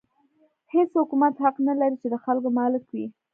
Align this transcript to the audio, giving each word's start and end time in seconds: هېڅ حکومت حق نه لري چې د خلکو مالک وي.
هېڅ 0.73 0.89
حکومت 0.99 1.33
حق 1.43 1.55
نه 1.67 1.73
لري 1.79 1.95
چې 2.01 2.07
د 2.13 2.15
خلکو 2.23 2.49
مالک 2.59 2.83
وي. 2.93 3.05